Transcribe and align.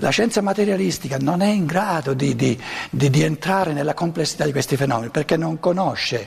La 0.00 0.08
scienza 0.08 0.40
materialistica 0.40 1.18
non 1.18 1.42
è 1.42 1.48
in 1.48 1.66
grado 1.66 2.14
di, 2.14 2.34
di, 2.34 2.58
di, 2.88 3.10
di 3.10 3.22
entrare 3.22 3.74
nella 3.74 3.92
complessità 3.92 4.46
di 4.46 4.50
questi 4.50 4.76
fenomeni 4.76 5.10
perché 5.10 5.36
non 5.36 5.60
conosce 5.60 6.26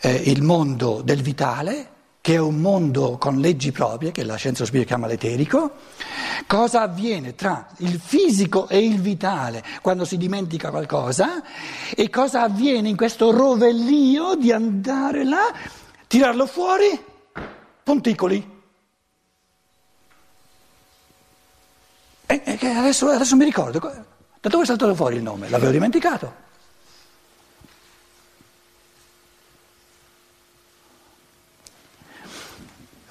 eh, 0.00 0.12
il 0.26 0.42
mondo 0.42 1.00
del 1.00 1.22
vitale, 1.22 1.90
che 2.20 2.34
è 2.34 2.38
un 2.38 2.56
mondo 2.56 3.18
con 3.18 3.38
leggi 3.38 3.70
proprie, 3.70 4.10
che 4.10 4.24
la 4.24 4.34
scienza 4.34 4.64
spirito 4.64 4.88
chiama 4.88 5.06
l'eterico. 5.06 5.74
Cosa 6.48 6.82
avviene 6.82 7.36
tra 7.36 7.68
il 7.78 8.00
fisico 8.00 8.66
e 8.66 8.84
il 8.84 9.00
vitale 9.00 9.62
quando 9.80 10.04
si 10.04 10.16
dimentica 10.16 10.70
qualcosa 10.70 11.40
e 11.94 12.10
cosa 12.10 12.42
avviene 12.42 12.88
in 12.88 12.96
questo 12.96 13.30
rovellio 13.30 14.34
di 14.34 14.50
andare 14.50 15.24
là, 15.24 15.52
tirarlo 16.08 16.46
fuori, 16.46 17.00
punticoli. 17.84 18.51
E, 22.40 22.58
e 22.60 22.66
adesso, 22.66 23.08
adesso 23.08 23.36
mi 23.36 23.44
ricordo, 23.44 23.78
da 24.40 24.48
dove 24.48 24.62
è 24.62 24.66
saltato 24.66 24.94
fuori 24.94 25.16
il 25.16 25.22
nome? 25.22 25.50
L'avevo 25.50 25.70
dimenticato. 25.70 26.50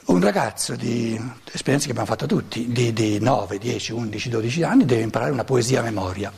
Un 0.06 0.20
ragazzo 0.20 0.76
di 0.76 1.20
esperienze 1.52 1.86
che 1.86 1.92
abbiamo 1.92 2.08
fatto 2.08 2.26
tutti, 2.26 2.72
di, 2.72 2.92
di 2.92 3.20
9, 3.20 3.60
10, 3.60 3.94
11, 3.94 4.30
12 4.30 4.64
anni, 4.64 4.86
deve 4.86 5.04
imparare 5.04 5.32
una 5.32 5.44
poesia 5.44 5.80
a 5.80 5.84
memoria. 5.84 6.34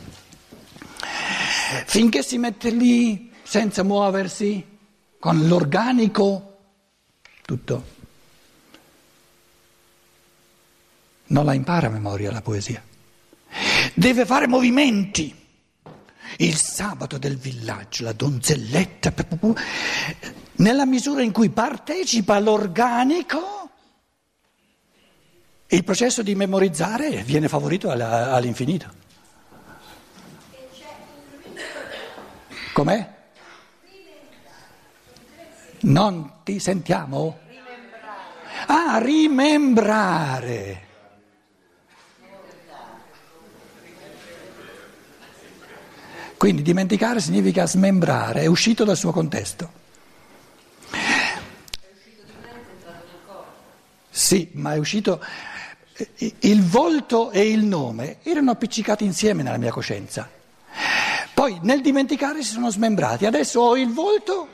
Finché 1.85 2.21
si 2.21 2.37
mette 2.37 2.69
lì 2.69 3.31
senza 3.41 3.83
muoversi, 3.83 4.77
con 5.19 5.47
l'organico, 5.47 6.57
tutto. 7.45 8.01
Non 11.33 11.45
la 11.45 11.53
impara 11.53 11.87
a 11.87 11.89
memoria 11.89 12.31
la 12.31 12.43
poesia. 12.43 12.81
Deve 13.95 14.23
fare 14.23 14.47
movimenti. 14.47 15.35
Il 16.37 16.55
sabato 16.55 17.17
del 17.17 17.37
villaggio, 17.37 18.03
la 18.03 18.13
donzelletta, 18.13 19.11
nella 20.57 20.85
misura 20.85 21.23
in 21.23 21.31
cui 21.31 21.49
partecipa 21.49 22.35
all'organico, 22.35 23.69
il 25.67 25.83
processo 25.83 26.21
di 26.21 26.35
memorizzare 26.35 27.23
viene 27.23 27.47
favorito 27.47 27.89
all'infinito. 27.89 29.01
Com'è? 32.73 33.13
Non 35.81 36.31
ti 36.43 36.59
sentiamo? 36.59 37.39
Ah, 38.67 38.99
rimembrare. 38.99 40.91
Quindi 46.43 46.61
dimenticare 46.61 47.21
significa 47.21 47.65
smembrare, 47.65 48.41
è 48.41 48.47
uscito 48.47 48.83
dal 48.83 48.97
suo 48.97 49.13
contesto. 49.13 49.71
Sì, 54.09 54.49
ma 54.55 54.73
è 54.73 54.77
uscito. 54.77 55.23
Il 56.39 56.61
volto 56.65 57.31
e 57.31 57.49
il 57.49 57.63
nome 57.63 58.17
erano 58.23 58.51
appiccicati 58.51 59.05
insieme 59.05 59.41
nella 59.41 59.55
mia 59.55 59.71
coscienza. 59.71 60.29
Poi 61.33 61.59
nel 61.61 61.79
dimenticare 61.79 62.43
si 62.43 62.51
sono 62.51 62.69
smembrati. 62.69 63.25
Adesso 63.25 63.61
ho 63.61 63.77
il 63.77 63.93
volto 63.93 64.49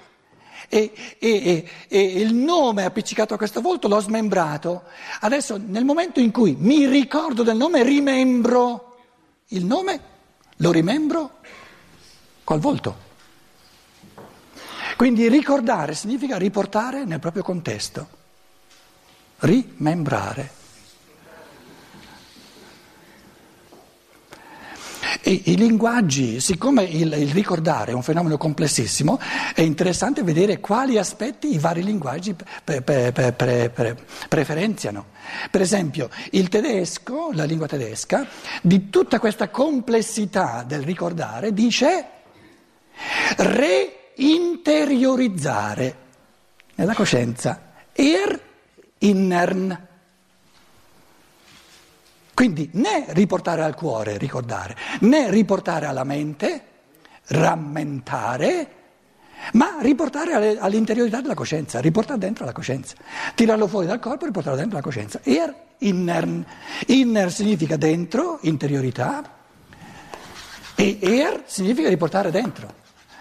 e, 0.69 0.91
e, 1.17 1.43
e, 1.43 1.69
e, 1.87 2.01
il 2.21 2.35
nome 2.35 2.85
appiccicato 2.85 3.33
a 3.33 3.37
questo 3.37 3.61
volto 3.61 3.87
l'ho 3.87 3.99
smembrato. 3.99 4.83
Adesso 5.21 5.59
nel 5.65 5.85
momento 5.85 6.19
in 6.19 6.29
cui 6.29 6.55
mi 6.55 6.85
ricordo 6.85 7.41
del 7.41 7.57
nome 7.57 7.81
rimembro 7.81 8.97
il 9.47 9.65
nome, 9.65 9.99
lo 10.57 10.71
rimembro 10.71 11.37
col 12.50 12.59
volto. 12.59 12.97
Quindi 14.97 15.29
ricordare 15.29 15.94
significa 15.94 16.35
riportare 16.35 17.06
nel 17.06 17.19
proprio 17.19 17.44
contesto 17.44 18.18
rimembrare. 19.41 20.57
E 25.22 25.44
i 25.46 25.57
linguaggi, 25.57 26.40
siccome 26.40 26.85
il, 26.85 27.13
il, 27.13 27.31
ricordare 27.31 27.91
è 27.91 27.94
un 27.94 28.01
fenomeno 28.01 28.38
complessissimo, 28.38 29.19
è 29.53 29.62
interessante 29.62 30.23
vedere 30.23 30.59
quali 30.59 30.97
aspetti 30.97 31.53
i 31.53 31.59
vari 31.59 31.84
linguaggi 31.84 32.35
pre, 32.63 32.81
pre, 32.81 33.12
pre, 33.12 33.97
preferenziano. 34.28 35.06
Per 35.52 35.62
esempio, 35.62 36.09
il 36.31 36.50
tedesco, 36.50 37.29
la 37.31 37.44
lingua 37.44 37.68
tedesca, 37.68 38.25
di 38.63 38.90
tutta 38.90 39.19
questa 39.19 39.50
complessità 39.50 40.63
del 40.66 40.81
ricordare, 40.81 41.53
dice 41.53 42.18
reinteriorizzare 43.37 45.95
nella 46.75 46.93
coscienza. 46.93 47.61
Er 47.93 48.39
innern. 48.99 49.87
Quindi 52.33 52.69
né 52.73 53.05
riportare 53.09 53.63
al 53.63 53.75
cuore, 53.75 54.17
ricordare, 54.17 54.75
né 55.01 55.29
riportare 55.29 55.85
alla 55.87 56.05
mente, 56.05 56.63
rammentare, 57.27 58.75
ma 59.53 59.77
riportare 59.81 60.57
all'interiorità 60.57 61.19
della 61.19 61.33
coscienza, 61.33 61.81
riportare 61.81 62.19
dentro 62.19 62.45
la 62.45 62.53
coscienza, 62.53 62.95
tirarlo 63.35 63.67
fuori 63.67 63.87
dal 63.87 63.99
corpo 63.99 64.23
e 64.23 64.27
riportarlo 64.27 64.57
dentro 64.57 64.77
la 64.77 64.83
coscienza. 64.83 65.19
Er 65.23 65.53
innern. 65.79 66.45
Inner 66.87 67.31
significa 67.31 67.75
dentro, 67.75 68.39
interiorità, 68.41 69.37
e 70.75 70.97
er 71.01 71.43
significa 71.45 71.89
riportare 71.89 72.31
dentro. 72.31 72.78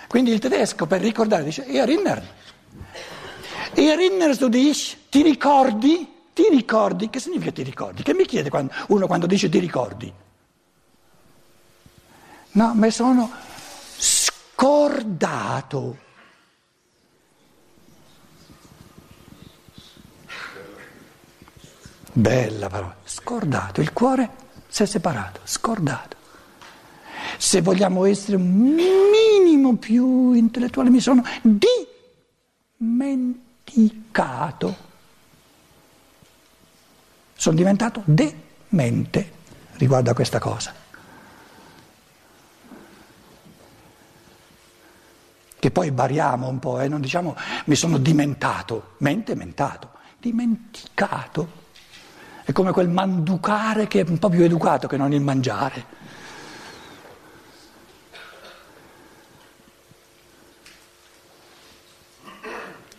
Quindi 0.08 0.32
il 0.32 0.41
tedesco 0.41 0.86
per 0.86 1.02
ricordare 1.02 1.44
dice 1.44 1.66
er 1.66 1.88
innern. 1.88 2.26
Erinnerst 3.74 4.41
du 4.41 4.48
dich? 4.48 4.96
Ti 5.10 5.22
ricordi? 5.22 6.08
Ti 6.32 6.48
ricordi? 6.50 7.10
Che 7.10 7.20
significa 7.20 7.52
ti 7.52 7.62
ricordi? 7.62 8.02
Che 8.02 8.14
mi 8.14 8.24
chiede 8.24 8.48
quando, 8.48 8.72
uno 8.88 9.06
quando 9.06 9.26
dice 9.26 9.48
ti 9.48 9.58
ricordi? 9.58 10.12
No, 12.52 12.74
mi 12.74 12.91
sono 12.91 13.30
scordato. 13.96 16.06
Bella 22.12 22.69
parola, 22.69 22.96
scordato, 23.04 23.80
il 23.80 23.92
cuore 23.92 24.30
si 24.66 24.82
è 24.82 24.86
separato, 24.86 25.40
scordato. 25.44 26.17
Se 27.38 27.62
vogliamo 27.62 28.04
essere 28.04 28.37
un 28.37 28.50
minimo 28.50 29.76
più 29.76 30.32
intellettuali, 30.32 30.91
mi 30.91 31.00
sono 31.00 31.22
dimenticato 31.41 31.97
dimenticato. 33.69 34.87
Sono 37.34 37.56
diventato 37.56 38.03
demente 38.04 39.32
riguardo 39.75 40.10
a 40.10 40.15
questa 40.15 40.38
cosa. 40.38 40.75
Che 45.60 45.70
poi 45.72 45.91
bariamo 45.91 46.49
un 46.49 46.59
po', 46.60 46.81
eh? 46.81 46.88
non 46.88 47.00
diciamo 47.00 47.37
mi 47.65 47.75
sono 47.75 47.99
dimentato, 47.99 48.94
mente 48.99 49.34
mentato, 49.34 49.91
dimenticato. 50.19 51.66
È 52.44 52.53
come 52.53 52.72
quel 52.72 52.88
manducare 52.88 53.88
che 53.88 54.00
è 54.00 54.09
un 54.09 54.19
po' 54.19 54.28
più 54.28 54.43
educato 54.43 54.87
che 54.87 54.97
non 54.97 55.12
il 55.12 55.20
mangiare. 55.20 55.97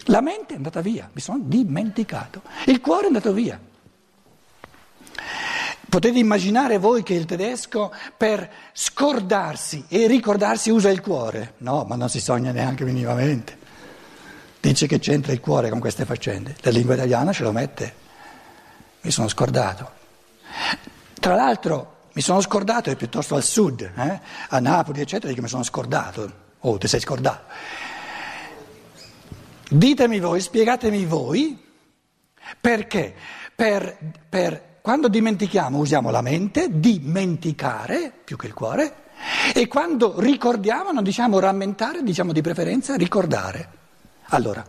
La 0.09 0.21
mente 0.21 0.48
è 0.48 0.48
andata 0.59 0.81
via, 0.81 1.09
mi 1.11 1.21
sono 1.21 1.39
dimenticato. 1.41 2.41
Il 2.65 2.81
cuore 2.81 3.03
è 3.03 3.07
andato 3.07 3.33
via. 3.33 3.59
Potete 5.89 6.19
immaginare 6.19 6.77
voi 6.77 7.01
che 7.01 7.15
il 7.15 7.25
tedesco 7.25 7.91
per 8.15 8.47
scordarsi 8.73 9.85
e 9.87 10.05
ricordarsi 10.05 10.69
usa 10.69 10.89
il 10.89 11.01
cuore? 11.01 11.55
No, 11.57 11.83
ma 11.87 11.95
non 11.95 12.09
si 12.09 12.19
sogna 12.19 12.51
neanche 12.51 12.83
minimamente. 12.83 13.57
Dice 14.59 14.85
che 14.85 14.99
c'entra 14.99 15.31
il 15.31 15.39
cuore 15.39 15.69
con 15.69 15.79
queste 15.79 16.05
faccende. 16.05 16.55
La 16.61 16.69
lingua 16.69 16.93
italiana 16.93 17.31
ce 17.31 17.43
lo 17.43 17.51
mette. 17.51 17.93
Mi 19.01 19.09
sono 19.09 19.27
scordato. 19.27 19.91
Tra 21.19 21.33
l'altro 21.33 21.95
mi 22.13 22.21
sono 22.21 22.41
scordato, 22.41 22.89
è 22.89 22.95
piuttosto 22.95 23.35
al 23.35 23.43
sud, 23.43 23.81
eh? 23.81 24.19
a 24.49 24.59
Napoli, 24.59 25.01
eccetera, 25.01 25.33
che 25.33 25.41
mi 25.41 25.47
sono 25.47 25.63
scordato. 25.63 26.31
Oh, 26.59 26.77
ti 26.77 26.87
sei 26.87 26.99
scordato. 26.99 27.43
Ditemi 29.71 30.19
voi, 30.19 30.41
spiegatemi 30.41 31.05
voi 31.05 31.55
perché 32.59 33.13
per, 33.55 33.97
per, 34.27 34.79
quando 34.81 35.07
dimentichiamo 35.07 35.77
usiamo 35.77 36.09
la 36.09 36.21
mente, 36.21 36.79
dimenticare 36.79 38.11
più 38.23 38.35
che 38.35 38.47
il 38.47 38.53
cuore, 38.55 38.95
e 39.53 39.67
quando 39.67 40.19
ricordiamo 40.19 40.91
non 40.91 41.03
diciamo 41.03 41.37
rammentare, 41.37 42.01
diciamo 42.01 42.33
di 42.33 42.41
preferenza 42.41 42.95
ricordare. 42.95 43.77
Allora, 44.29 44.65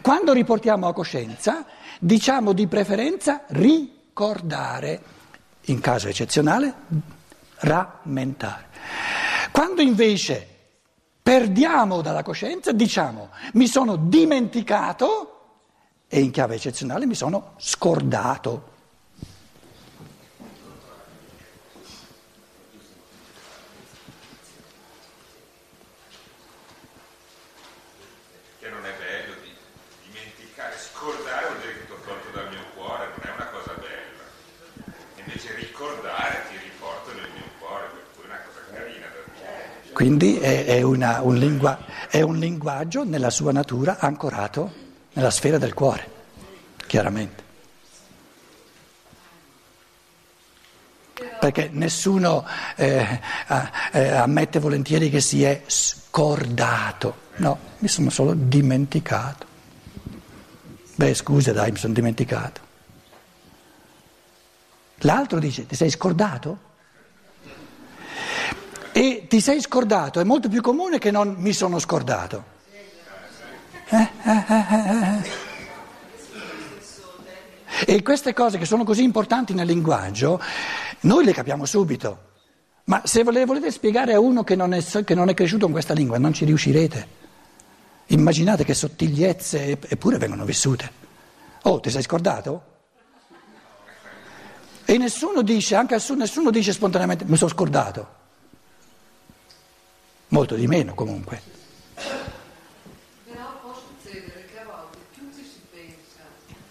quando 0.00 0.32
riportiamo 0.32 0.88
a 0.88 0.92
coscienza, 0.92 1.64
diciamo 2.00 2.52
di 2.52 2.66
preferenza 2.66 3.44
ricordare, 3.48 5.02
in 5.66 5.78
caso 5.78 6.08
eccezionale, 6.08 6.74
rammentare. 7.58 8.66
Quando 9.52 9.80
invece 9.80 10.49
perdiamo 11.30 12.00
dalla 12.00 12.24
coscienza, 12.24 12.72
diciamo 12.72 13.28
mi 13.52 13.68
sono 13.68 13.94
dimenticato 13.94 15.34
e 16.08 16.18
in 16.18 16.32
chiave 16.32 16.56
eccezionale 16.56 17.06
mi 17.06 17.14
sono 17.14 17.52
scordato. 17.56 18.69
Quindi 40.00 40.38
è, 40.38 40.64
è, 40.64 40.80
una, 40.80 41.20
un 41.20 41.36
lingua, 41.36 41.78
è, 42.08 42.22
un 42.22 42.38
linguaggio 42.38 43.04
nella 43.04 43.28
sua 43.28 43.52
natura 43.52 43.98
ancorato 43.98 44.72
nella 45.12 45.30
sfera 45.30 45.58
del 45.58 45.74
cuore, 45.74 46.10
chiaramente. 46.86 47.42
Perché 51.38 51.68
nessuno 51.70 52.46
eh, 52.76 53.20
eh, 53.92 54.08
ammette 54.08 54.58
volentieri 54.58 55.10
che 55.10 55.20
si 55.20 55.42
è 55.42 55.64
scordato, 55.66 57.16
no, 57.36 57.58
mi 57.80 57.88
sono 57.88 58.08
solo 58.08 58.32
dimenticato. 58.32 59.46
Beh, 60.94 61.12
scusa 61.12 61.52
dai, 61.52 61.72
mi 61.72 61.76
sono 61.76 61.92
dimenticato. 61.92 62.60
L'altro 65.00 65.38
dice, 65.38 65.66
ti 65.66 65.76
sei 65.76 65.90
scordato? 65.90 66.69
Ti 69.30 69.40
sei 69.40 69.60
scordato, 69.60 70.18
è 70.18 70.24
molto 70.24 70.48
più 70.48 70.60
comune 70.60 70.98
che 70.98 71.12
non 71.12 71.36
mi 71.38 71.52
sono 71.52 71.78
scordato. 71.78 72.42
Eh, 73.88 74.08
eh, 74.24 74.44
eh, 77.86 77.94
e 77.94 78.02
queste 78.02 78.34
cose 78.34 78.58
che 78.58 78.64
sono 78.64 78.82
così 78.82 79.04
importanti 79.04 79.54
nel 79.54 79.68
linguaggio, 79.68 80.40
noi 81.02 81.24
le 81.24 81.32
capiamo 81.32 81.64
subito. 81.64 82.30
Ma 82.86 83.02
se 83.04 83.22
le 83.22 83.44
volete 83.44 83.70
spiegare 83.70 84.14
a 84.14 84.18
uno 84.18 84.42
che 84.42 84.56
non, 84.56 84.74
è, 84.74 84.82
che 85.04 85.14
non 85.14 85.28
è 85.28 85.34
cresciuto 85.34 85.66
in 85.66 85.70
questa 85.70 85.94
lingua, 85.94 86.18
non 86.18 86.32
ci 86.32 86.44
riuscirete. 86.44 87.06
Immaginate 88.06 88.64
che 88.64 88.74
sottigliezze 88.74 89.78
eppure 89.80 90.18
vengono 90.18 90.44
vissute. 90.44 90.90
Oh, 91.62 91.78
ti 91.78 91.90
sei 91.90 92.02
scordato? 92.02 92.62
E 94.84 94.98
nessuno 94.98 95.42
dice, 95.42 95.76
anche 95.76 95.96
nessuno 96.16 96.50
dice 96.50 96.72
spontaneamente, 96.72 97.24
mi 97.26 97.36
sono 97.36 97.48
scordato 97.48 98.18
molto 100.30 100.54
di 100.54 100.66
meno 100.66 100.94
comunque. 100.94 101.40
Però 101.94 103.60
può 103.60 103.74
succedere 103.74 104.46
che 104.52 104.60
a 104.60 104.64
volte 104.64 104.98
più 105.14 105.28
ci 105.34 105.44
si 105.44 105.60
pensa 105.70 106.22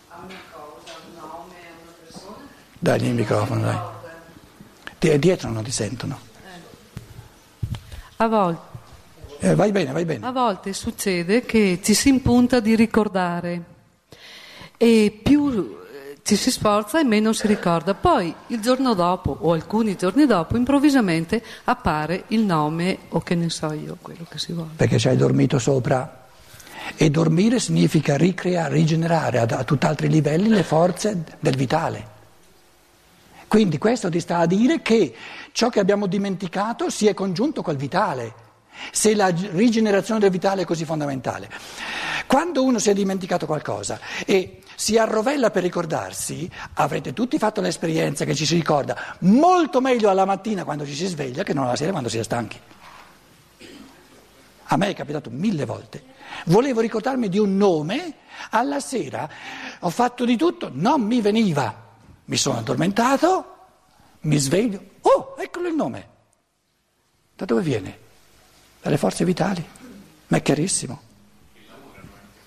a 0.09 0.21
una 0.23 0.35
cosa, 0.51 0.91
a 0.91 0.97
un 1.05 1.13
nome, 1.15 1.55
a 1.55 1.81
una 1.81 1.93
persona. 2.03 2.45
Dagli 2.77 3.05
il 3.05 3.13
microfono, 3.13 3.61
dai. 3.61 3.77
Di, 4.97 5.19
dietro 5.19 5.49
non 5.49 5.63
ti 5.63 5.71
sentono. 5.71 6.19
Eh. 6.43 7.67
A 8.17 8.27
volte. 8.27 8.67
Eh, 9.39 9.55
vai 9.55 9.71
bene, 9.71 9.91
vai 9.93 10.03
bene. 10.03 10.25
A 10.25 10.31
volte 10.31 10.73
succede 10.73 11.45
che 11.45 11.79
ci 11.81 11.93
si 11.93 12.09
impunta 12.09 12.59
di 12.59 12.75
ricordare 12.75 13.63
e 14.75 15.17
più 15.23 15.78
ci 16.29 16.35
si 16.35 16.51
sforza 16.51 16.99
e 16.99 17.03
meno 17.03 17.33
si 17.33 17.47
ricorda. 17.47 17.95
Poi 17.95 18.31
il 18.47 18.59
giorno 18.59 18.93
dopo 18.93 19.35
o 19.41 19.53
alcuni 19.53 19.95
giorni 19.95 20.27
dopo 20.27 20.57
improvvisamente 20.57 21.41
appare 21.63 22.25
il 22.27 22.41
nome 22.41 22.99
o 23.09 23.21
che 23.21 23.33
ne 23.33 23.49
so 23.49 23.73
io, 23.73 23.97
quello 23.99 24.27
che 24.29 24.37
si 24.37 24.53
vuole. 24.53 24.69
Perché 24.75 24.99
ci 24.99 25.07
hai 25.07 25.17
dormito 25.17 25.57
sopra. 25.57 26.27
E 26.95 27.09
dormire 27.09 27.59
significa 27.59 28.15
ricreare, 28.15 28.75
rigenerare 28.75 29.39
a, 29.39 29.47
a 29.49 29.63
tutt'altri 29.63 30.07
livelli 30.07 30.49
le 30.49 30.61
forze 30.61 31.23
del 31.39 31.55
vitale. 31.55 32.17
Quindi 33.47 33.79
questo 33.79 34.11
ti 34.11 34.19
sta 34.19 34.37
a 34.37 34.45
dire 34.45 34.83
che 34.83 35.15
ciò 35.51 35.69
che 35.69 35.79
abbiamo 35.79 36.05
dimenticato 36.05 36.91
si 36.91 37.07
è 37.07 37.15
congiunto 37.15 37.63
col 37.63 37.75
vitale, 37.75 38.33
se 38.91 39.15
la 39.15 39.27
rigenerazione 39.27 40.19
del 40.19 40.29
vitale 40.29 40.63
è 40.63 40.65
così 40.65 40.85
fondamentale. 40.85 41.49
Quando 42.27 42.63
uno 42.63 42.79
si 42.79 42.89
è 42.89 42.93
dimenticato 42.93 43.45
qualcosa 43.45 43.99
e 44.25 44.61
si 44.75 44.97
arrovella 44.97 45.51
per 45.51 45.63
ricordarsi, 45.63 46.49
avrete 46.75 47.11
tutti 47.11 47.37
fatto 47.37 47.59
l'esperienza 47.59 48.23
che 48.23 48.35
ci 48.35 48.45
si 48.45 48.55
ricorda 48.55 49.17
molto 49.19 49.81
meglio 49.81 50.09
alla 50.09 50.25
mattina 50.25 50.63
quando 50.63 50.85
ci 50.85 50.93
si 50.93 51.05
sveglia 51.07 51.43
che 51.43 51.53
non 51.53 51.65
alla 51.65 51.75
sera 51.75 51.91
quando 51.91 52.07
si 52.07 52.17
è 52.17 52.23
stanchi. 52.23 52.59
A 54.71 54.77
me 54.77 54.87
è 54.89 54.93
capitato 54.93 55.29
mille 55.31 55.65
volte. 55.65 56.03
Volevo 56.45 56.79
ricordarmi 56.79 57.27
di 57.27 57.39
un 57.39 57.57
nome, 57.57 58.17
alla 58.51 58.79
sera 58.79 59.27
ho 59.79 59.89
fatto 59.89 60.25
di 60.25 60.37
tutto, 60.37 60.69
non 60.71 61.01
mi 61.01 61.21
veniva. 61.21 61.87
Mi 62.25 62.37
sono 62.37 62.59
addormentato, 62.59 63.55
mi 64.21 64.37
sveglio, 64.37 64.81
oh, 65.01 65.35
eccolo 65.39 65.67
il 65.67 65.75
nome. 65.75 66.09
Da 67.35 67.45
dove 67.45 67.61
viene? 67.61 68.07
Dalle 68.81 68.97
forze 68.97 69.25
vitali. 69.25 69.65
Ma 70.27 70.37
è 70.37 70.41
chiarissimo. 70.41 71.01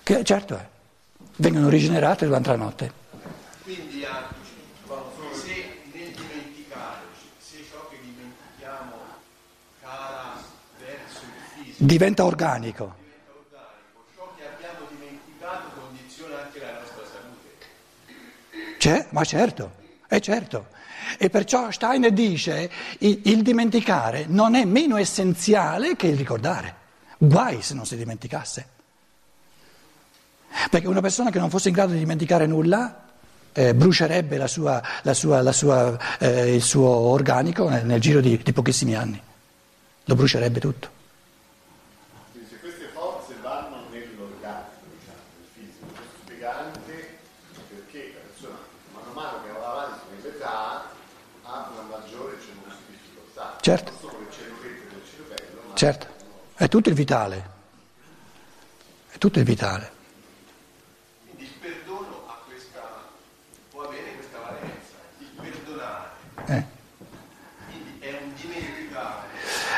Che, 0.03 0.23
certo 0.23 0.57
è 0.57 0.71
vengono 1.37 1.69
rigenerate 1.69 2.25
durante 2.25 2.49
la 2.49 2.55
notte. 2.55 2.93
Quindi 3.63 4.05
se 5.33 5.79
nel 5.91 6.11
dimenticare, 6.11 7.05
se 7.39 7.65
ciò 7.69 7.87
che 7.89 7.97
dimentichiamo 8.01 8.93
cala 9.81 10.43
verso 10.79 11.21
il 11.23 11.63
fisico, 11.63 11.85
diventa 11.85 12.25
organico. 12.25 12.95
Diventa 12.97 13.33
organico. 13.35 13.75
Ciò 14.15 14.33
che 14.37 14.47
abbiamo 14.47 14.87
dimenticato 14.89 15.69
condiziona 15.79 16.43
anche 16.43 16.59
la 16.59 16.79
nostra 16.79 17.03
salute. 17.05 18.77
C'è, 18.77 19.07
ma 19.09 19.23
certo, 19.23 19.71
è 20.07 20.19
certo. 20.19 20.67
E 21.17 21.29
perciò 21.29 21.71
Steiner 21.71 22.11
dice 22.11 22.69
il, 22.99 23.41
dimenticare 23.41 24.25
non 24.27 24.55
è 24.55 24.65
meno 24.65 24.97
essenziale 24.97 25.95
che 25.95 26.07
il 26.07 26.17
ricordare. 26.17 26.81
Guai 27.17 27.61
se 27.61 27.73
non 27.73 27.85
si 27.85 27.95
dimenticasse. 27.95 28.67
Perché 30.69 30.87
una 30.87 31.01
persona 31.01 31.29
che 31.29 31.39
non 31.39 31.49
fosse 31.49 31.69
in 31.69 31.73
grado 31.73 31.93
di 31.93 31.99
dimenticare 31.99 32.45
nulla 32.45 33.03
eh, 33.53 33.73
brucerebbe 33.73 34.37
la 34.37 34.47
sua, 34.47 34.81
la 35.03 35.13
sua, 35.13 35.41
la 35.41 35.51
sua, 35.51 35.97
eh, 36.19 36.55
il 36.55 36.61
suo 36.61 36.89
organico 36.89 37.69
nel, 37.69 37.85
nel 37.85 38.01
giro 38.01 38.19
di, 38.19 38.37
di, 38.37 38.53
pochissimi 38.53 38.95
anni. 38.95 39.21
Lo 40.05 40.15
brucerebbe 40.15 40.59
tutto. 40.59 40.89
Quindi 42.31 42.49
se 42.49 42.59
queste 42.59 42.89
forze 42.93 43.35
vanno 43.41 43.83
nell'organico, 43.91 44.85
diciamo, 44.97 45.21
nel 45.37 45.47
fisico, 45.53 45.85
questo 45.93 46.17
spiega 46.25 46.59
anche 46.59 47.19
perché 47.69 48.13
la 48.13 48.19
persona, 48.27 48.57
mano 48.93 49.09
a 49.09 49.13
mano 49.13 49.43
che 49.45 49.51
va 49.51 49.71
avanti 49.71 50.05
nell'età, 50.15 50.91
ha 51.43 51.69
una 51.71 51.97
maggiore 51.97 52.37
diciamo, 52.37 52.63
difficoltà. 53.63 53.91
Certo. 53.91 53.91
Non 53.91 53.99
solo 53.99 54.17
il. 54.19 55.77
Certo, 55.77 56.07
è 56.55 56.67
tutto 56.67 56.89
il 56.89 56.95
vitale. 56.95 57.49
È 59.09 59.17
tutto 59.17 59.39
il 59.39 59.45
vitale. 59.45 59.91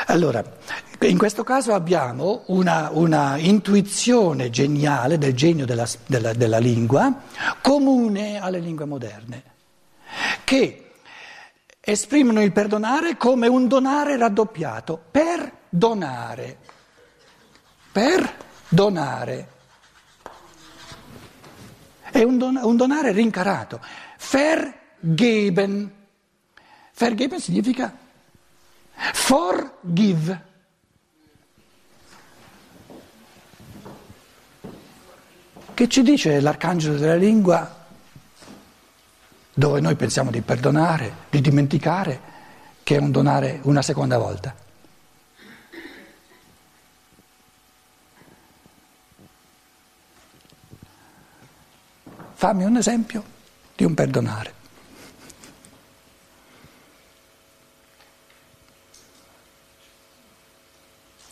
Allora, 0.08 0.42
in 1.00 1.18
questo 1.18 1.42
caso 1.42 1.74
abbiamo 1.74 2.44
una, 2.46 2.90
una 2.92 3.36
intuizione 3.36 4.50
geniale 4.50 5.18
del 5.18 5.34
genio 5.34 5.66
della, 5.66 5.86
della, 6.06 6.32
della 6.32 6.58
lingua, 6.58 7.22
comune 7.60 8.40
alle 8.40 8.60
lingue 8.60 8.84
moderne, 8.84 9.42
che 10.44 10.85
esprimono 11.88 12.42
il 12.42 12.50
perdonare 12.50 13.16
come 13.16 13.46
un 13.46 13.68
donare 13.68 14.16
raddoppiato, 14.16 15.00
per 15.08 15.52
donare, 15.68 16.58
per 17.92 18.36
donare. 18.68 19.48
È 22.10 22.24
un, 22.24 22.38
don, 22.38 22.58
un 22.60 22.76
donare 22.76 23.12
rincarato, 23.12 23.80
vergeben. 24.32 25.94
Vergeben 26.92 27.38
significa 27.38 27.96
Forgive. 29.12 30.44
Che 35.72 35.88
ci 35.88 36.02
dice 36.02 36.40
l'arcangelo 36.40 36.96
della 36.96 37.14
lingua 37.14 37.75
dove 39.58 39.80
noi 39.80 39.96
pensiamo 39.96 40.30
di 40.30 40.42
perdonare, 40.42 41.10
di 41.30 41.40
dimenticare, 41.40 42.20
che 42.82 42.96
è 42.96 42.98
un 42.98 43.10
donare 43.10 43.60
una 43.62 43.80
seconda 43.80 44.18
volta. 44.18 44.54
Fammi 52.34 52.64
un 52.64 52.76
esempio 52.76 53.24
di 53.74 53.84
un 53.84 53.94
perdonare. 53.94 54.54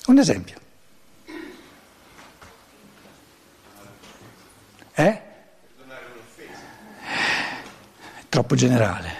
Un 0.06 0.18
esempio. 0.18 0.58
Troppo 8.34 8.56
generale. 8.56 9.10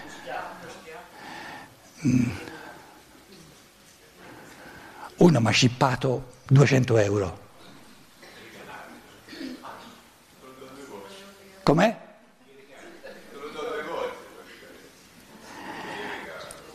Mm. 2.04 2.30
Uno 5.18 5.40
mi 5.40 5.46
ha 5.46 5.50
scippato 5.52 6.32
200 6.48 6.98
euro. 6.98 7.38
Com'è? 11.62 11.96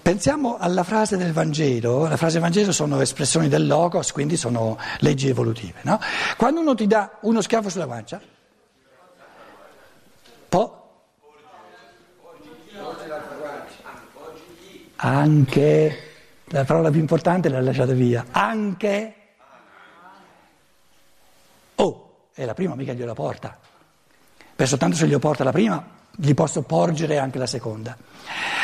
Pensiamo 0.02 0.56
alla 0.58 0.86
frase 0.86 1.18
del 1.18 1.34
Vangelo, 1.34 2.08
la 2.08 2.16
frase 2.16 2.36
del 2.36 2.42
Vangelo 2.44 2.72
sono 2.72 3.02
espressioni 3.02 3.50
del 3.50 3.68
logos, 3.68 4.14
quindi 4.14 4.38
sono 4.38 4.78
leggi 5.00 5.28
evolutive. 5.28 5.82
No? 5.82 6.00
Quando 6.38 6.62
uno 6.62 6.74
ti 6.74 6.88
dà 6.88 7.18
uno 7.24 7.42
schiaffo 7.42 7.68
sulla 7.68 7.86
guancia, 7.86 8.22
po- 10.48 10.80
anche, 15.20 15.98
la 16.46 16.64
parola 16.66 16.90
più 16.90 17.00
importante 17.00 17.50
l'ha 17.50 17.62
lasciata 17.62 17.94
via, 17.94 18.26
anche, 18.32 19.16
oh, 21.76 22.28
è 22.34 22.46
la 22.46 22.54
prima, 22.54 22.76
mica 22.76 22.94
gliela 22.94 23.14
porta, 23.14 23.58
per 24.56 24.68
soltanto 24.68 24.96
se 24.96 25.06
glielo 25.06 25.20
porta 25.20 25.44
la 25.44 25.52
prima 25.52 25.98
gli 26.22 26.34
posso 26.34 26.64
porgere 26.64 27.18
anche 27.18 27.38
la 27.38 27.46
seconda. 27.46 27.96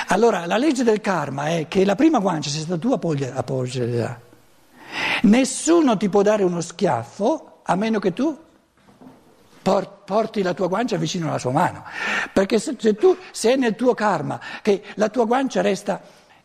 Allora, 0.07 0.45
la 0.45 0.57
legge 0.57 0.83
del 0.83 0.99
karma 0.99 1.47
è 1.47 1.67
che 1.69 1.85
la 1.85 1.95
prima 1.95 2.19
guancia 2.19 2.49
sei 2.49 2.61
stata 2.61 2.77
tu 2.77 2.91
a 2.91 3.43
porgerla. 3.43 4.21
Nessuno 5.21 5.95
ti 5.95 6.09
può 6.09 6.21
dare 6.21 6.43
uno 6.43 6.59
schiaffo 6.59 7.61
a 7.63 7.75
meno 7.75 7.99
che 7.99 8.11
tu 8.11 8.37
porti 9.61 10.43
la 10.43 10.53
tua 10.53 10.67
guancia 10.67 10.97
vicino 10.97 11.29
alla 11.29 11.39
sua 11.39 11.51
mano. 11.51 11.85
Perché 12.33 12.59
se, 12.59 12.75
se 12.77 12.93
tu 12.95 13.17
sei 13.31 13.57
nel 13.57 13.75
tuo 13.75 13.93
karma, 13.93 14.39
che 14.61 14.83
la 14.95 15.07
tua 15.07 15.25
guancia 15.25 15.61
resta 15.61 16.01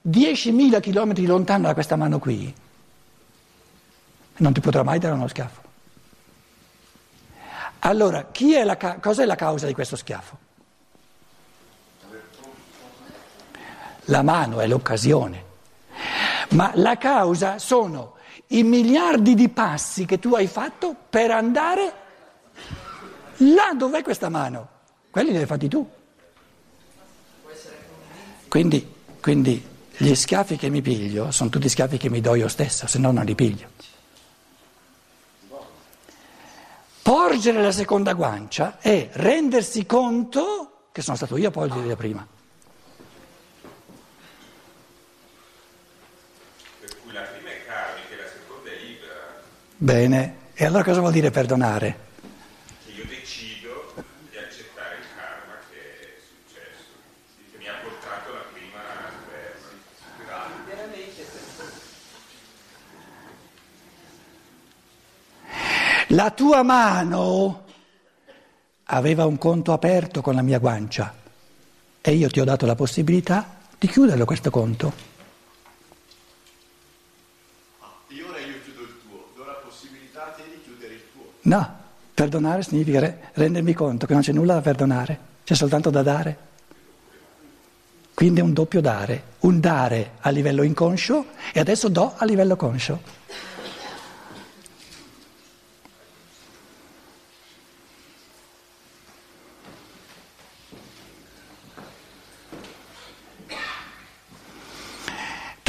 10.000 0.08 0.80
chilometri 0.80 1.26
lontano 1.26 1.66
da 1.66 1.74
questa 1.74 1.96
mano 1.96 2.18
qui, 2.18 2.52
non 4.36 4.52
ti 4.52 4.60
potrà 4.60 4.82
mai 4.82 4.98
dare 4.98 5.14
uno 5.14 5.28
schiaffo. 5.28 5.68
Allora, 7.80 8.28
è 8.32 8.64
la, 8.64 8.76
cos'è 8.76 9.24
la 9.24 9.36
causa 9.36 9.66
di 9.66 9.74
questo 9.74 9.96
schiaffo? 9.96 10.38
La 14.04 14.22
mano 14.22 14.60
è 14.60 14.66
l'occasione, 14.66 15.44
ma 16.50 16.72
la 16.74 16.96
causa 16.96 17.58
sono 17.58 18.16
i 18.48 18.62
miliardi 18.62 19.34
di 19.34 19.48
passi 19.48 20.04
che 20.04 20.18
tu 20.18 20.34
hai 20.34 20.46
fatto 20.46 20.94
per 21.08 21.30
andare 21.30 21.92
là 23.38 23.72
dov'è 23.74 24.02
questa 24.02 24.28
mano. 24.28 24.68
Quelli 25.10 25.30
li 25.30 25.36
hai 25.36 25.46
fatti 25.46 25.68
tu. 25.68 25.88
Quindi, 28.48 28.94
quindi 29.20 29.64
gli 30.02 30.14
schiaffi 30.14 30.56
che 30.56 30.70
mi 30.70 30.80
piglio 30.80 31.30
sono 31.30 31.50
tutti 31.50 31.68
schiaffi 31.68 31.98
che 31.98 32.08
mi 32.08 32.22
do 32.22 32.34
io 32.34 32.48
stesso, 32.48 32.86
se 32.86 32.98
no 32.98 33.10
non 33.12 33.22
li 33.24 33.34
piglio. 33.34 33.68
Porgere 37.02 37.60
la 37.60 37.72
seconda 37.72 38.14
guancia 38.14 38.78
è 38.80 39.10
rendersi 39.12 39.84
conto 39.84 40.86
che 40.90 41.02
sono 41.02 41.16
stato 41.16 41.36
io 41.36 41.48
a 41.48 41.50
porgerla 41.50 41.96
prima. 41.96 42.26
Bene, 49.76 50.36
e 50.54 50.64
allora 50.66 50.84
cosa 50.84 51.00
vuol 51.00 51.12
dire 51.12 51.30
perdonare? 51.30 52.08
Che 52.84 52.92
io 52.92 53.04
decido 53.06 53.94
di 54.30 54.36
accettare 54.36 54.96
il 54.96 55.04
karma 55.16 55.54
che 55.70 56.00
è 56.00 56.20
successo, 56.20 57.00
che 57.50 57.58
mi 57.58 57.66
ha 57.66 57.72
portato 57.82 58.32
la 58.32 58.44
prima 58.52 58.80
sperma. 59.24 59.60
La 66.12 66.32
tua 66.32 66.64
mano 66.64 67.66
aveva 68.84 69.26
un 69.26 69.38
conto 69.38 69.72
aperto 69.72 70.20
con 70.22 70.34
la 70.34 70.42
mia 70.42 70.58
guancia 70.58 71.14
e 72.00 72.12
io 72.12 72.28
ti 72.28 72.40
ho 72.40 72.44
dato 72.44 72.66
la 72.66 72.74
possibilità 72.74 73.58
di 73.78 73.86
chiuderlo 73.86 74.24
questo 74.24 74.50
conto. 74.50 74.92
No, 81.42 81.76
perdonare 82.12 82.62
significa 82.64 83.16
rendermi 83.34 83.72
conto 83.72 84.06
che 84.06 84.12
non 84.12 84.22
c'è 84.22 84.32
nulla 84.32 84.54
da 84.54 84.62
perdonare, 84.62 85.18
c'è 85.44 85.54
soltanto 85.54 85.90
da 85.90 86.02
dare. 86.02 86.38
Quindi 88.14 88.40
è 88.40 88.42
un 88.42 88.52
doppio 88.52 88.80
dare, 88.80 89.22
un 89.40 89.60
dare 89.60 90.14
a 90.20 90.30
livello 90.30 90.62
inconscio 90.62 91.26
e 91.52 91.60
adesso 91.60 91.88
do 91.88 92.14
a 92.16 92.24
livello 92.24 92.56
conscio. 92.56 93.20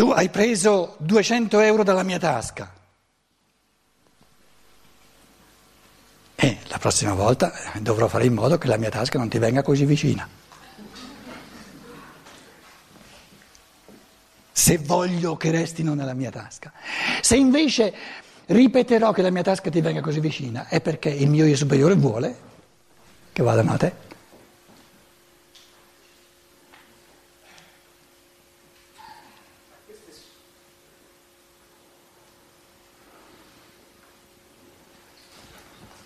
Tu 0.02 0.08
hai 0.22 0.30
preso 0.30 0.98
200 1.00 1.60
euro 1.62 1.84
dalla 1.84 2.04
mia 2.04 2.20
tasca. 2.20 2.72
E 6.36 6.58
la 6.68 6.78
prossima 6.78 7.16
volta 7.16 7.52
dovrò 7.80 8.08
fare 8.08 8.26
in 8.26 8.34
modo 8.34 8.60
che 8.60 8.68
la 8.68 8.78
mia 8.78 8.92
tasca 8.92 9.18
non 9.18 9.30
ti 9.30 9.40
venga 9.40 9.64
così 9.64 9.84
vicina. 9.84 10.28
Se 14.52 14.78
voglio 14.78 15.38
che 15.38 15.50
restino 15.50 15.96
nella 15.96 16.14
mia 16.14 16.30
tasca. 16.30 16.72
Se 17.22 17.36
invece 17.36 17.92
ripeterò 18.46 19.12
che 19.14 19.24
la 19.24 19.32
mia 19.32 19.42
tasca 19.42 19.72
ti 19.72 19.82
venga 19.82 20.02
così 20.02 20.20
vicina, 20.20 20.68
è 20.68 20.82
perché 20.82 21.10
il 21.10 21.30
mio 21.30 21.46
io 21.46 21.56
superiore 21.56 21.96
vuole 21.96 22.38
che 23.34 23.42
vadano 23.42 23.74
a 23.74 23.78
te. 23.78 24.10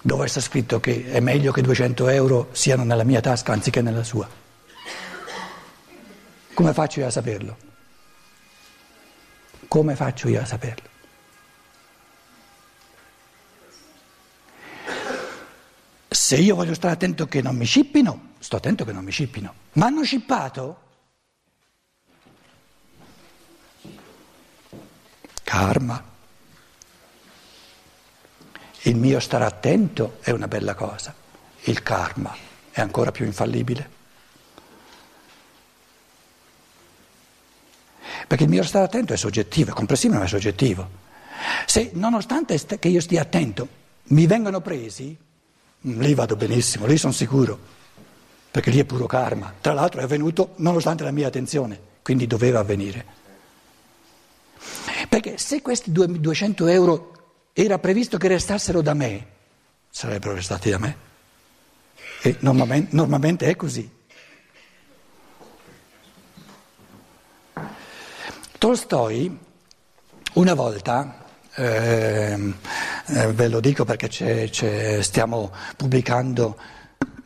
Dove 0.06 0.28
sta 0.28 0.40
scritto 0.40 0.80
che 0.80 1.10
è 1.10 1.20
meglio 1.20 1.52
che 1.52 1.64
200 1.64 2.10
euro 2.10 2.50
siano 2.52 2.84
nella 2.84 3.04
mia 3.04 3.22
tasca 3.22 3.54
anziché 3.54 3.82
nella 3.82 4.04
sua. 4.04 4.30
Come 6.54 6.74
faccio 6.74 7.00
io 7.00 7.08
a 7.08 7.10
saperlo? 7.10 7.58
Come 9.68 9.96
faccio 9.96 10.30
io 10.30 10.42
a 10.42 10.46
saperlo? 10.46 10.90
Se 16.08 16.36
io 16.36 16.54
voglio 16.54 16.76
stare 16.76 16.94
attento 16.94 17.26
che 17.26 17.42
non 17.42 17.56
mi 17.56 17.66
scippino, 17.66 18.34
sto 18.38 18.58
attento 18.58 18.86
che 18.86 18.92
non 18.92 19.04
mi 19.04 19.12
scippino. 19.12 19.56
Ma 19.74 19.88
hanno 19.88 20.04
scippato? 20.04 20.82
Karma. 25.42 26.14
Il 28.86 28.98
mio 28.98 29.20
stare 29.20 29.46
attento 29.46 30.18
è 30.22 30.30
una 30.30 30.48
bella 30.48 30.76
cosa, 30.76 31.12
il 31.64 31.82
karma 31.82 32.36
è 32.70 32.82
ancora 32.82 33.12
più 33.12 33.26
infallibile. 33.26 33.90
Perché 38.28 38.44
il 38.44 38.50
mio 38.50 38.62
stare 38.62 38.86
attento 38.86 39.14
è 39.14 39.18
soggettivo, 39.18 39.72
è 39.72 39.74
comprensivo 39.74 40.14
ma 40.14 40.26
è 40.26 40.28
soggettivo. 40.28 40.88
Se 41.66 41.90
nonostante 41.94 42.60
che 42.78 42.88
io 42.88 43.02
stia 43.02 43.24
attento 43.24 43.68
mi 44.10 44.28
vengono 44.28 44.62
presi, 44.62 45.18
mm, 45.88 46.02
lì 46.02 46.14
vado 46.14 46.36
benissimo, 46.36 46.86
lì 46.86 46.98
sono 46.98 47.14
sicuro, 47.14 47.58
perché 48.52 48.70
lì 48.70 48.80
è 48.80 48.86
puro 48.86 49.08
karma. 49.08 49.52
Tra 49.62 49.74
l'altro 49.74 50.02
è 50.02 50.04
avvenuto 50.04 50.54
nonostante 50.58 51.04
la 51.04 51.12
mia 51.12 51.26
attenzione, 51.26 51.80
quindi 52.04 52.28
doveva 52.28 52.60
avvenire. 52.60 53.04
Perché 55.10 55.40
se 55.40 55.64
questi 55.64 55.92
200 55.92 56.68
euro 56.68 57.14
era 57.58 57.80
previsto 57.80 58.18
che 58.18 58.28
restassero 58.28 58.82
da 58.82 58.94
me, 58.94 59.28
sarebbero 59.90 60.34
restati 60.34 60.70
da 60.70 60.78
me. 60.78 60.98
E 62.22 62.36
normalmente, 62.40 62.94
normalmente 62.94 63.48
è 63.48 63.56
così. 63.56 63.90
Tolstoi 68.58 69.40
una 70.34 70.54
volta, 70.54 71.24
eh, 71.54 72.54
eh, 73.06 73.32
ve 73.32 73.48
lo 73.48 73.62
dico 73.62 73.86
perché 73.86 74.10
c'è, 74.10 74.50
c'è, 74.50 75.02
stiamo 75.02 75.54
pubblicando 75.78 76.60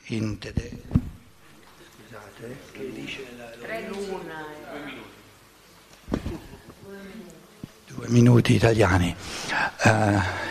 in 0.10 0.38
tedesco. 0.38 0.78
Scusate, 2.06 2.58
che 2.72 2.92
dice 2.94 3.26
la... 3.36 3.46
Tre 3.46 3.88
luna. 3.88 4.46
Due 7.88 7.99
minuti. 8.10 8.54
Italiani. 8.54 9.16
Eh, 9.84 9.92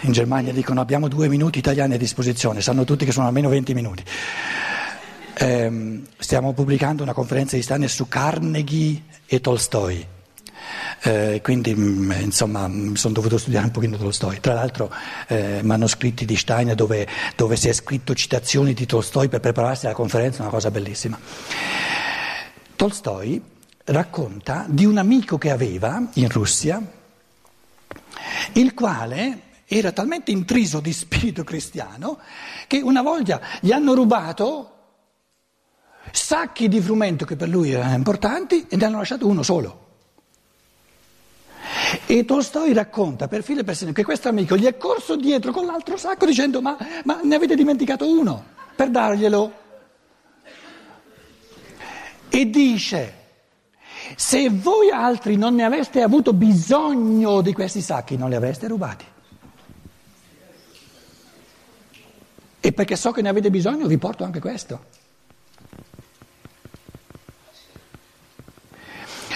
in 0.02 0.12
Germania 0.12 0.52
dicono 0.52 0.80
abbiamo 0.80 1.08
due 1.08 1.28
minuti 1.28 1.58
italiani 1.58 1.94
a 1.94 1.98
disposizione, 1.98 2.60
sanno 2.60 2.84
tutti 2.84 3.04
che 3.04 3.12
sono 3.12 3.26
almeno 3.26 3.48
20 3.48 3.74
minuti. 3.74 4.04
Eh, 5.34 6.02
stiamo 6.18 6.52
pubblicando 6.52 7.02
una 7.02 7.12
conferenza 7.12 7.56
di 7.56 7.62
Steiner 7.62 7.90
su 7.90 8.08
Carnegie 8.08 9.02
e 9.26 9.40
Tolstoi. 9.40 10.06
Eh, 11.02 11.40
quindi 11.42 11.74
mh, 11.74 12.16
insomma 12.20 12.66
mi 12.66 12.96
sono 12.96 13.14
dovuto 13.14 13.38
studiare 13.38 13.66
un 13.66 13.72
pochino 13.72 13.96
Tolstoi. 13.96 14.40
Tra 14.40 14.54
l'altro 14.54 14.92
eh, 15.28 15.60
manoscritti 15.62 16.24
di 16.24 16.36
Steiner 16.36 16.74
dove, 16.74 17.06
dove 17.36 17.56
si 17.56 17.68
è 17.68 17.72
scritto 17.72 18.14
citazioni 18.14 18.74
di 18.74 18.86
Tolstoi 18.86 19.28
per 19.28 19.40
prepararsi 19.40 19.86
alla 19.86 19.94
conferenza, 19.94 20.42
una 20.42 20.50
cosa 20.50 20.70
bellissima. 20.70 21.18
Tolstoi 22.74 23.40
racconta 23.84 24.66
di 24.68 24.84
un 24.84 24.98
amico 24.98 25.38
che 25.38 25.50
aveva 25.50 26.02
in 26.14 26.28
Russia, 26.28 26.82
il 28.54 28.74
quale 28.74 29.42
era 29.66 29.92
talmente 29.92 30.30
intriso 30.30 30.80
di 30.80 30.92
spirito 30.92 31.44
cristiano 31.44 32.18
che 32.66 32.80
una 32.80 33.02
volta 33.02 33.40
gli 33.60 33.70
hanno 33.70 33.94
rubato 33.94 34.72
sacchi 36.10 36.68
di 36.68 36.80
frumento 36.80 37.26
che 37.26 37.36
per 37.36 37.48
lui 37.48 37.72
erano 37.72 37.94
importanti 37.94 38.66
e 38.68 38.76
ne 38.76 38.84
hanno 38.86 38.98
lasciato 38.98 39.26
uno 39.26 39.42
solo. 39.42 39.86
E 42.06 42.24
Tolstoi 42.24 42.72
racconta 42.72 43.28
per 43.28 43.42
filo 43.42 43.60
e 43.60 43.64
per 43.64 43.76
segno 43.76 43.92
che 43.92 44.04
questo 44.04 44.28
amico 44.28 44.56
gli 44.56 44.64
è 44.64 44.76
corso 44.76 45.16
dietro 45.16 45.52
con 45.52 45.66
l'altro 45.66 45.96
sacco 45.96 46.24
dicendo 46.24 46.62
ma, 46.62 46.76
ma 47.04 47.20
ne 47.22 47.34
avete 47.34 47.54
dimenticato 47.54 48.10
uno 48.10 48.44
per 48.74 48.90
darglielo. 48.90 49.52
E 52.30 52.50
dice 52.50 53.17
se 54.20 54.50
voi 54.50 54.90
altri 54.90 55.36
non 55.36 55.54
ne 55.54 55.62
aveste 55.62 56.02
avuto 56.02 56.32
bisogno 56.32 57.40
di 57.40 57.52
questi 57.52 57.80
sacchi 57.80 58.16
non 58.16 58.28
li 58.28 58.34
avreste 58.34 58.66
rubati. 58.66 59.04
E 62.58 62.72
perché 62.72 62.96
so 62.96 63.12
che 63.12 63.22
ne 63.22 63.28
avete 63.28 63.48
bisogno 63.48 63.86
vi 63.86 63.96
porto 63.96 64.24
anche 64.24 64.40
questo. 64.40 64.86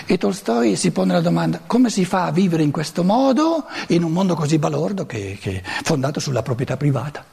E 0.05 0.19
Tolstoi 0.19 0.75
si 0.75 0.91
pone 0.91 1.13
la 1.13 1.21
domanda 1.21 1.61
come 1.65 1.89
si 1.89 2.05
fa 2.05 2.25
a 2.25 2.33
vivere 2.33 2.65
in 2.65 2.73
questo 2.73 3.05
modo 3.05 3.65
in 3.91 4.03
un 4.03 4.11
mondo 4.11 4.35
così 4.35 4.59
balordo 4.59 5.07
che, 5.07 5.39
che 5.41 5.63
fondato 5.85 6.19
sulla 6.19 6.43
proprietà 6.43 6.77
privata. 6.77 7.25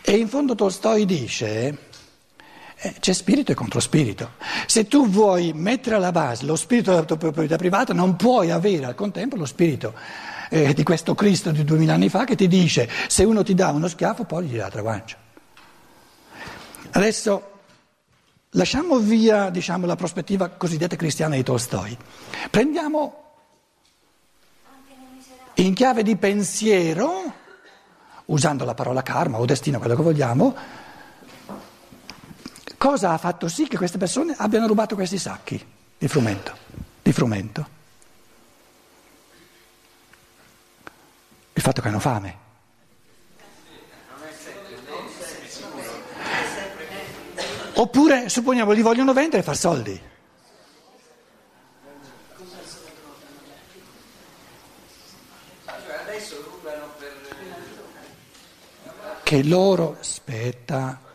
E 0.00 0.16
in 0.16 0.26
fondo 0.26 0.54
Tolstoi 0.54 1.04
dice 1.04 1.90
c'è 2.98 3.12
spirito 3.12 3.52
e 3.52 3.54
controspirito. 3.54 4.32
Se 4.66 4.86
tu 4.88 5.08
vuoi 5.08 5.52
mettere 5.54 5.96
alla 5.96 6.12
base 6.12 6.44
lo 6.44 6.56
spirito 6.56 6.90
della 6.90 7.04
tua 7.04 7.16
proprietà 7.16 7.56
privata 7.56 7.92
non 7.92 8.16
puoi 8.16 8.50
avere 8.50 8.86
al 8.86 8.94
contempo 8.94 9.36
lo 9.36 9.46
spirito 9.46 9.94
eh, 10.50 10.74
di 10.74 10.82
questo 10.82 11.14
Cristo 11.14 11.50
di 11.50 11.64
duemila 11.64 11.94
anni 11.94 12.08
fa 12.08 12.24
che 12.24 12.34
ti 12.34 12.48
dice 12.48 12.88
se 13.06 13.24
uno 13.24 13.42
ti 13.42 13.54
dà 13.54 13.68
uno 13.68 13.88
schiaffo 13.88 14.24
poi 14.24 14.46
gli 14.46 14.56
dà 14.56 14.70
la 14.72 14.80
guancia. 14.80 15.16
Adesso 16.90 17.50
Lasciamo 18.56 18.98
via 18.98 19.48
diciamo, 19.48 19.86
la 19.86 19.96
prospettiva 19.96 20.50
cosiddetta 20.50 20.94
cristiana 20.94 21.36
di 21.36 21.42
Tolstoi. 21.42 21.96
Prendiamo 22.50 23.22
in 25.54 25.72
chiave 25.72 26.02
di 26.02 26.16
pensiero, 26.16 27.32
usando 28.26 28.66
la 28.66 28.74
parola 28.74 29.00
karma 29.00 29.38
o 29.38 29.46
destino, 29.46 29.78
quello 29.78 29.96
che 29.96 30.02
vogliamo, 30.02 30.54
cosa 32.82 33.12
ha 33.12 33.16
fatto 33.16 33.46
sì 33.46 33.68
che 33.68 33.76
queste 33.76 33.96
persone 33.96 34.34
abbiano 34.36 34.66
rubato 34.66 34.96
questi 34.96 35.16
sacchi 35.16 35.64
di 35.96 36.08
frumento. 36.08 36.52
Di 37.00 37.12
frumento. 37.12 37.68
Il 41.52 41.62
fatto 41.62 41.80
che 41.80 41.86
hanno 41.86 42.00
fame. 42.00 42.38
Oppure, 47.74 48.28
supponiamo, 48.28 48.72
li 48.72 48.82
vogliono 48.82 49.12
vendere 49.12 49.42
e 49.42 49.44
far 49.44 49.56
soldi. 49.56 50.02
Che 59.22 59.42
loro, 59.44 59.98
aspetta, 60.00 61.10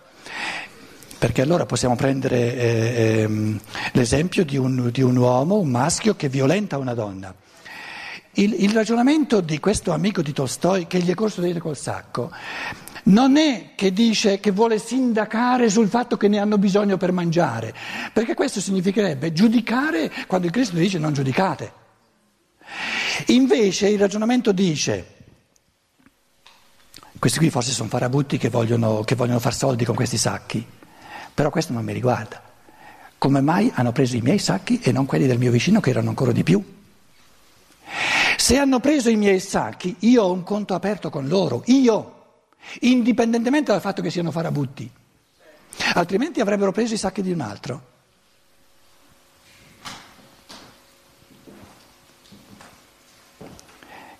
perché 1.18 1.42
allora 1.42 1.66
possiamo 1.66 1.96
prendere 1.96 2.56
eh, 2.56 3.22
ehm, 3.22 3.60
l'esempio 3.94 4.46
di 4.46 4.58
un, 4.58 4.90
di 4.92 5.02
un, 5.02 5.16
uomo, 5.16 5.58
un 5.60 5.70
maschio, 5.70 6.16
che 6.16 6.30
violenta 6.30 6.78
una 6.78 6.94
donna. 6.94 7.34
Il, 8.34 8.56
il 8.60 8.72
ragionamento 8.72 9.42
di 9.42 9.60
questo 9.60 9.92
amico 9.92 10.22
di 10.22 10.32
Tolstoi 10.32 10.86
che 10.86 11.00
gli 11.00 11.10
è 11.10 11.16
corso 11.16 11.42
dietro 11.42 11.62
col 11.62 11.78
sacco 11.78 12.32
non 13.08 13.38
è 13.38 13.72
che 13.76 13.92
dice 13.92 14.40
che 14.40 14.52
vuole 14.52 14.80
sindacare 14.80 15.70
sul 15.70 15.88
fatto 15.88 16.18
che 16.18 16.28
ne 16.28 16.40
hanno 16.40 16.58
bisogno 16.58 16.98
per 16.98 17.12
mangiare, 17.12 17.74
perché 18.14 18.34
questo 18.34 18.60
significherebbe 18.60 19.34
giudicare 19.34 20.12
quando 20.28 20.48
il 20.48 20.54
Cristo 20.54 20.76
dice 20.76 20.98
non 20.98 21.14
giudicate. 21.14 21.86
Invece 23.28 23.88
il 23.88 24.00
ragionamento 24.00 24.52
dice, 24.52 25.16
questi 27.18 27.40
qui 27.40 27.50
forse 27.50 27.72
sono 27.72 27.90
farabutti 27.90 28.38
che 28.38 28.50
vogliono, 28.50 29.02
che 29.02 29.16
vogliono 29.16 29.40
far 29.40 29.54
soldi 29.54 29.86
con 29.86 29.96
questi 29.96 30.18
sacchi, 30.18 30.66
però 31.38 31.52
questo 31.52 31.72
non 31.72 31.86
mi 31.86 31.94
riguarda. 31.94 32.42
Come 33.20 33.42
mai 33.42 33.72
hanno 33.76 33.92
preso 33.92 34.16
i 34.16 34.22
miei 34.22 34.40
sacchi 34.40 34.80
e 34.80 34.92
non 34.92 35.06
quelli 35.06 35.28
del 35.28 35.38
mio 35.38 35.52
vicino 35.52 35.80
che 35.80 35.92
erano 35.92 36.10
ancora 36.10 36.32
di 36.32 36.42
più? 36.42 36.64
Se 38.38 38.58
hanno 38.58 38.80
preso 38.80 39.12
i 39.12 39.18
miei 39.18 39.40
sacchi, 39.40 39.98
io 40.00 40.24
ho 40.24 40.32
un 40.32 40.42
conto 40.42 40.74
aperto 40.74 41.12
con 41.12 41.28
loro, 41.28 41.62
io 41.68 42.46
indipendentemente 42.80 43.72
dal 43.72 43.82
fatto 43.82 44.02
che 44.02 44.10
siano 44.10 44.32
farabutti, 44.32 44.90
altrimenti 45.94 46.40
avrebbero 46.40 46.72
preso 46.72 46.96
i 46.96 46.98
sacchi 46.98 47.22
di 47.22 47.32
un 47.32 47.42
altro. 47.42 47.82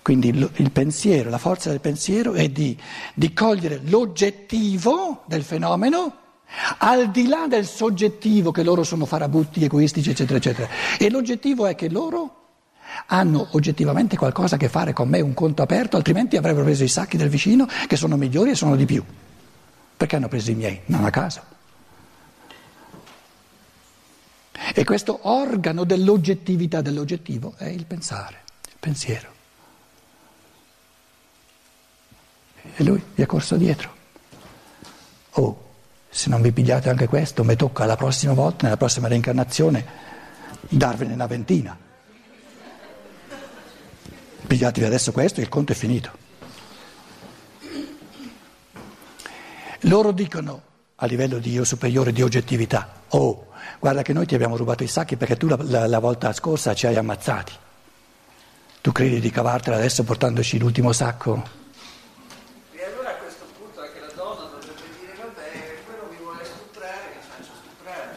Quindi 0.02 0.28
il 0.28 0.70
pensiero, 0.70 1.30
la 1.30 1.38
forza 1.38 1.68
del 1.68 1.80
pensiero 1.80 2.34
è 2.34 2.48
di, 2.48 2.80
di 3.12 3.32
cogliere 3.32 3.80
l'oggettivo 3.82 5.24
del 5.26 5.42
fenomeno 5.42 6.26
al 6.78 7.10
di 7.10 7.26
là 7.26 7.46
del 7.48 7.66
soggettivo 7.66 8.50
che 8.50 8.62
loro 8.62 8.82
sono 8.82 9.04
farabutti, 9.04 9.64
egoistici, 9.64 10.10
eccetera, 10.10 10.38
eccetera. 10.38 10.68
E 10.98 11.10
l'oggettivo 11.10 11.66
è 11.66 11.74
che 11.74 11.88
loro 11.88 12.34
hanno 13.06 13.48
oggettivamente 13.52 14.16
qualcosa 14.16 14.56
a 14.56 14.58
che 14.58 14.68
fare 14.68 14.92
con 14.92 15.08
me, 15.08 15.20
un 15.20 15.34
conto 15.34 15.62
aperto, 15.62 15.96
altrimenti 15.96 16.36
avrebbero 16.36 16.64
preso 16.64 16.84
i 16.84 16.88
sacchi 16.88 17.16
del 17.16 17.28
vicino 17.28 17.66
che 17.86 17.96
sono 17.96 18.16
migliori 18.16 18.50
e 18.50 18.54
sono 18.54 18.76
di 18.76 18.84
più. 18.84 19.04
Perché 19.96 20.16
hanno 20.16 20.28
preso 20.28 20.50
i 20.50 20.54
miei? 20.54 20.80
Non 20.86 21.04
a 21.04 21.10
caso. 21.10 21.56
E 24.74 24.84
questo 24.84 25.20
organo 25.22 25.84
dell'oggettività 25.84 26.80
dell'oggettivo 26.80 27.54
è 27.56 27.66
il 27.66 27.84
pensare, 27.84 28.42
il 28.66 28.76
pensiero. 28.78 29.36
E 32.76 32.84
lui 32.84 33.02
gli 33.14 33.22
è 33.22 33.26
corso 33.26 33.56
dietro. 33.56 33.96
Oh, 35.32 35.67
se 36.08 36.28
non 36.28 36.40
vi 36.40 36.52
pigliate 36.52 36.88
anche 36.88 37.06
questo, 37.06 37.44
mi 37.44 37.56
tocca 37.56 37.84
la 37.84 37.96
prossima 37.96 38.32
volta, 38.32 38.64
nella 38.64 38.76
prossima 38.76 39.08
reincarnazione, 39.08 39.84
darvene 40.68 41.14
una 41.14 41.26
ventina 41.26 41.86
pigliatevi 44.48 44.86
adesso 44.86 45.12
questo 45.12 45.40
e 45.40 45.42
il 45.42 45.48
conto 45.50 45.72
è 45.72 45.74
finito. 45.74 46.26
Loro 49.82 50.10
dicono 50.10 50.62
a 50.96 51.06
livello 51.06 51.38
di 51.38 51.52
io 51.52 51.64
superiore 51.64 52.12
di 52.12 52.22
oggettività, 52.22 53.02
oh, 53.08 53.48
guarda 53.78 54.02
che 54.02 54.12
noi 54.12 54.26
ti 54.26 54.34
abbiamo 54.34 54.56
rubato 54.56 54.82
i 54.82 54.88
sacchi 54.88 55.16
perché 55.16 55.36
tu 55.36 55.46
la, 55.46 55.56
la, 55.60 55.86
la 55.86 55.98
volta 56.00 56.32
scorsa 56.32 56.74
ci 56.74 56.86
hai 56.86 56.96
ammazzati. 56.96 57.52
Tu 58.80 58.90
credi 58.90 59.20
di 59.20 59.30
cavartela 59.30 59.76
adesso 59.76 60.02
portandoci 60.02 60.58
l'ultimo 60.58 60.92
sacco? 60.92 61.56
E 62.72 62.84
allora 62.84 63.10
a 63.10 63.14
questo 63.14 63.44
punto 63.56 63.80
anche 63.80 64.00
la 64.00 64.12
donna 64.14 64.44
dovrebbe 64.44 64.82
dire, 64.98 65.12
vabbè, 65.14 65.82
quello 65.84 66.08
mi 66.10 66.16
vuole 66.16 66.44
stuprare, 66.44 67.14
mi 67.14 67.22
faccio 67.28 67.52
stuprare. 67.62 68.16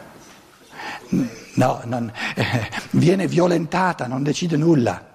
No, 1.54 1.82
non, 1.84 2.12
eh, 2.36 2.69
viene 2.91 3.28
violentata, 3.28 4.08
non 4.08 4.24
decide 4.24 4.56
nulla. 4.56 5.10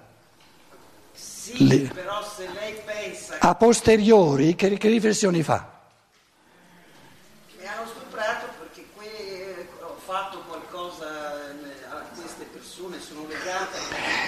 Sì, 1.13 1.67
le... 1.67 1.79
però 1.93 2.21
se 2.23 2.47
lei 2.53 2.75
pensa... 2.85 3.37
A 3.39 3.55
posteriori, 3.55 4.55
che, 4.55 4.77
che 4.77 4.89
riflessioni 4.89 5.41
fa? 5.41 5.67
Mi 7.59 7.65
hanno 7.65 7.87
stuprato 7.87 8.45
perché 8.59 8.85
que... 8.95 9.67
ho 9.81 9.97
fatto 10.05 10.43
qualcosa 10.47 11.05
a 11.89 12.01
queste 12.15 12.45
persone, 12.51 12.99
sono 12.99 13.25
legate... 13.27 13.77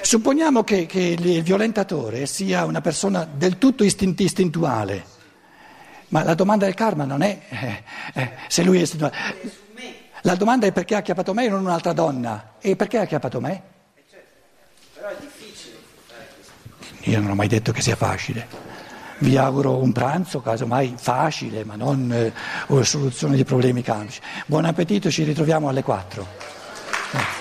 Supponiamo 0.01 0.63
che, 0.63 0.87
che 0.87 1.01
il 1.01 1.43
violentatore 1.43 2.25
sia 2.25 2.65
una 2.65 2.81
persona 2.81 3.25
del 3.31 3.59
tutto 3.59 3.83
istinti, 3.83 4.23
istintuale, 4.23 5.05
ma 6.07 6.23
la 6.23 6.33
domanda 6.33 6.65
del 6.65 6.73
karma 6.73 7.03
non 7.03 7.21
è 7.21 7.39
eh, 7.49 7.83
eh, 8.13 8.31
se 8.47 8.63
lui 8.63 8.79
è 8.79 8.81
istintuale. 8.81 9.58
La 10.23 10.35
domanda 10.35 10.67
è 10.67 10.71
perché 10.71 10.95
ha 10.95 10.99
acchiappato 10.99 11.33
me 11.33 11.45
e 11.45 11.49
non 11.49 11.61
un'altra 11.61 11.93
donna. 11.93 12.53
E 12.59 12.75
perché 12.75 12.97
ha 12.97 13.01
acchiappato 13.03 13.39
me? 13.39 13.61
Io 17.03 17.19
non 17.21 17.31
ho 17.31 17.35
mai 17.35 17.47
detto 17.47 17.71
che 17.71 17.81
sia 17.81 17.95
facile. 17.95 18.47
Vi 19.19 19.35
auguro 19.37 19.77
un 19.77 19.91
pranzo, 19.91 20.41
casomai 20.41 20.95
facile, 20.97 21.63
ma 21.65 21.75
non 21.75 22.11
eh, 22.11 22.83
soluzione 22.83 23.35
di 23.35 23.43
problemi 23.43 23.81
cambici. 23.81 24.21
Buon 24.45 24.65
appetito, 24.65 25.09
ci 25.09 25.23
ritroviamo 25.23 25.67
alle 25.69 25.83
4. 25.83 26.27
Grazie. 27.11 27.38